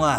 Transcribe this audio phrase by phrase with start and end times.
[0.00, 0.16] Mua.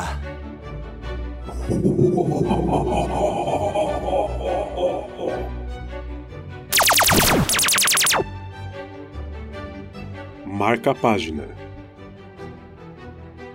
[10.45, 11.49] Marca a página.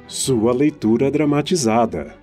[0.09, 2.17] Sua leitura dramatizada.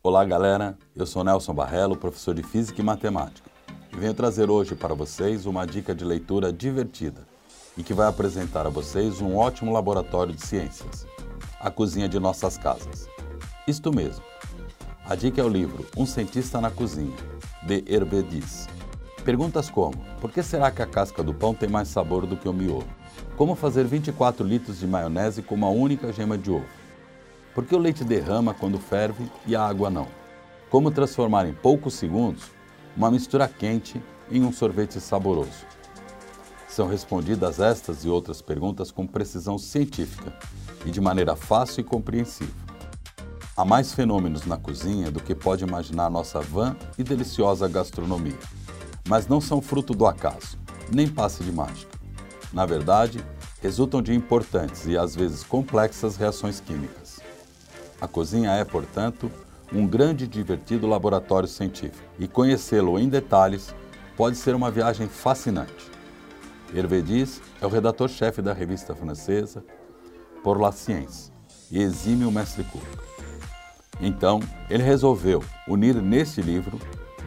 [0.00, 0.78] Olá, galera.
[0.94, 3.50] Eu sou Nelson Barrelo, professor de Física e Matemática,
[3.92, 7.33] e venho trazer hoje para vocês uma dica de leitura divertida
[7.76, 11.06] e que vai apresentar a vocês um ótimo laboratório de ciências,
[11.60, 13.08] a cozinha de nossas casas.
[13.66, 14.22] Isto mesmo.
[15.06, 17.16] A dica é o livro Um Cientista na Cozinha,
[17.62, 18.68] de Hervé Diz.
[19.24, 22.48] Perguntas como: por que será que a casca do pão tem mais sabor do que
[22.48, 22.86] o miolo?
[23.36, 26.66] Como fazer 24 litros de maionese com uma única gema de ovo?
[27.54, 30.08] Por que o leite derrama quando ferve e a água não?
[30.70, 32.50] Como transformar em poucos segundos
[32.96, 35.73] uma mistura quente em um sorvete saboroso?
[36.74, 40.32] São respondidas estas e outras perguntas com precisão científica
[40.84, 42.54] e de maneira fácil e compreensível.
[43.56, 48.38] Há mais fenômenos na cozinha do que pode imaginar nossa vã e deliciosa gastronomia
[49.08, 50.58] mas não são fruto do acaso,
[50.92, 51.92] nem passe de mágica.
[52.52, 53.24] Na verdade,
[53.60, 57.20] resultam de importantes e às vezes complexas reações químicas.
[58.00, 59.30] A cozinha é, portanto,
[59.72, 63.74] um grande e divertido laboratório científico, e conhecê-lo em detalhes
[64.16, 65.93] pode ser uma viagem fascinante.
[66.74, 69.64] Hervé Diz é o redator-chefe da revista francesa
[70.42, 71.30] Por la Science
[71.70, 72.82] e exime o mestre Cook.
[74.00, 76.80] Então, ele resolveu unir neste livro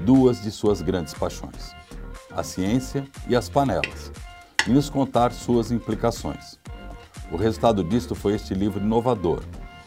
[0.03, 1.73] duas de suas grandes paixões,
[2.29, 4.11] a ciência e as panelas,
[4.67, 6.59] e nos contar suas implicações.
[7.31, 9.41] O resultado disto foi este livro inovador,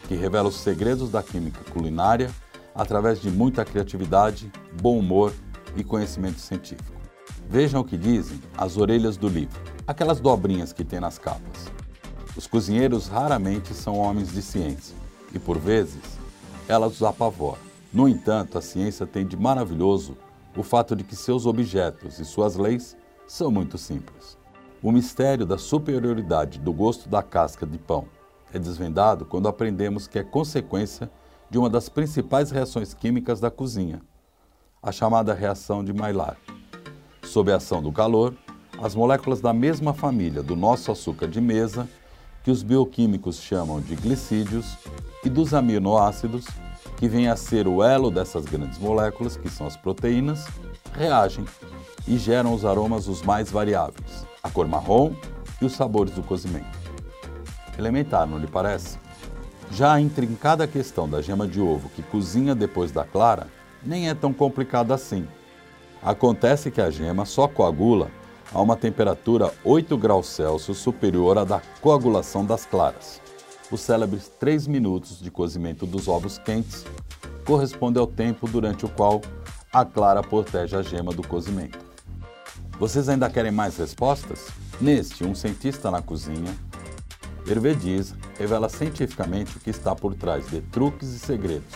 [0.09, 2.31] que revela os segredos da química culinária
[2.75, 5.35] através de muita criatividade, bom humor
[5.77, 7.00] e conhecimento científico.
[7.51, 11.67] Vejam o que dizem as orelhas do livro, aquelas dobrinhas que tem nas capas.
[12.37, 14.95] Os cozinheiros raramente são homens de ciência
[15.35, 16.01] e, por vezes,
[16.69, 17.59] elas os apavoram.
[17.93, 20.17] No entanto, a ciência tem de maravilhoso
[20.57, 22.97] o fato de que seus objetos e suas leis
[23.27, 24.39] são muito simples.
[24.81, 28.07] O mistério da superioridade do gosto da casca de pão
[28.55, 31.11] é desvendado quando aprendemos que é consequência
[31.51, 34.01] de uma das principais reações químicas da cozinha,
[34.81, 36.39] a chamada reação de Maillard.
[37.31, 38.35] Sob a ação do calor,
[38.83, 41.89] as moléculas da mesma família do nosso açúcar de mesa,
[42.43, 44.77] que os bioquímicos chamam de glicídios,
[45.25, 46.45] e dos aminoácidos,
[46.97, 50.45] que vem a ser o elo dessas grandes moléculas, que são as proteínas,
[50.93, 51.45] reagem
[52.05, 55.13] e geram os aromas os mais variáveis, a cor marrom
[55.63, 56.81] e os sabores do cozimento.
[57.79, 58.99] Elementar, não lhe parece?
[59.71, 63.47] Já a intrincada questão da gema de ovo que cozinha depois da clara
[63.85, 65.29] nem é tão complicada assim.
[66.03, 68.11] Acontece que a gema só coagula
[68.53, 73.21] a uma temperatura 8 graus Celsius superior à da coagulação das claras.
[73.71, 76.85] Os célebres 3 minutos de cozimento dos ovos quentes
[77.45, 79.21] corresponde ao tempo durante o qual
[79.73, 81.79] a clara protege a gema do cozimento.
[82.79, 84.49] Vocês ainda querem mais respostas?
[84.81, 86.57] Neste, um cientista na cozinha,
[87.47, 91.75] Hervé Diz revela cientificamente o que está por trás de truques e segredos,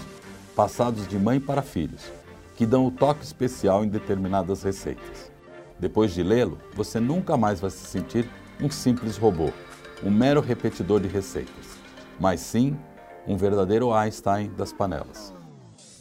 [0.57, 2.03] passados de mãe para filhos,
[2.55, 5.33] que dão o toque especial em determinadas receitas.
[5.79, 8.29] Depois de lê-lo, você nunca mais vai se sentir
[8.61, 9.51] um simples robô,
[10.03, 11.75] um mero repetidor de receitas
[12.19, 12.77] mas sim
[13.27, 15.33] um verdadeiro Einstein das panelas.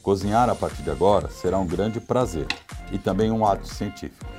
[0.01, 2.47] Cozinhar a partir de agora será um grande prazer
[2.91, 4.29] e também um ato científico.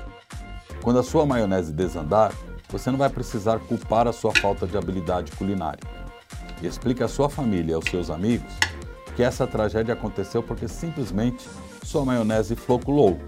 [0.83, 2.33] Quando a sua maionese desandar,
[2.69, 5.81] você não vai precisar culpar a sua falta de habilidade culinária.
[6.63, 8.53] E explique à sua família e aos seus amigos
[9.15, 11.49] que essa tragédia aconteceu porque simplesmente
[11.83, 13.19] sua maionese floculou.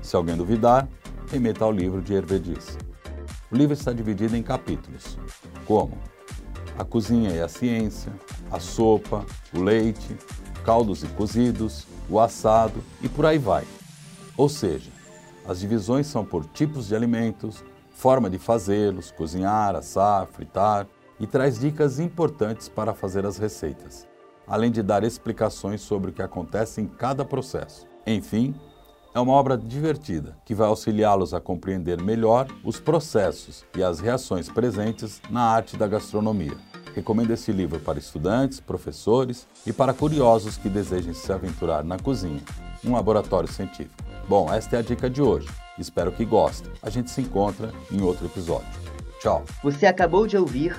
[0.00, 0.88] Se alguém duvidar,
[1.30, 2.76] remeta ao livro de Hervé Diz.
[3.50, 5.18] O livro está dividido em capítulos,
[5.66, 5.98] como
[6.78, 8.12] a cozinha e a ciência,
[8.50, 9.24] a sopa,
[9.54, 10.16] o leite,
[10.64, 13.64] caldos e cozidos, o assado e por aí vai.
[14.36, 14.90] Ou seja,
[15.46, 20.86] as divisões são por tipos de alimentos, forma de fazê-los, cozinhar, assar, fritar
[21.20, 24.06] e traz dicas importantes para fazer as receitas,
[24.52, 27.86] além de dar explicações sobre o que acontece em cada processo.
[28.06, 28.54] Enfim,
[29.14, 34.50] é uma obra divertida que vai auxiliá-los a compreender melhor os processos e as reações
[34.50, 36.54] presentes na arte da gastronomia.
[36.94, 42.42] Recomendo esse livro para estudantes, professores e para curiosos que desejem se aventurar na cozinha,
[42.84, 44.04] um laboratório científico.
[44.28, 45.48] Bom, esta é a dica de hoje.
[45.78, 46.70] Espero que gostem.
[46.82, 48.68] A gente se encontra em outro episódio.
[49.18, 49.46] Tchau.
[49.62, 50.76] Você acabou de ouvir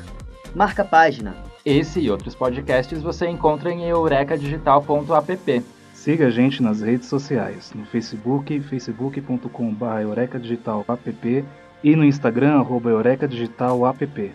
[0.54, 1.53] Marca Página.
[1.66, 5.64] Esse e outros podcasts você encontra em eurecadigital.app.
[5.94, 11.46] Siga a gente nas redes sociais, no Facebook, facebook.com.br eurecadigital.app
[11.82, 14.34] e no Instagram, arroba eurecadigital.app.